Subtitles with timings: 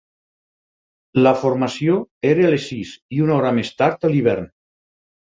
[1.27, 1.99] La formació
[2.31, 4.53] era a les sis i una hora més tard a l'hivern.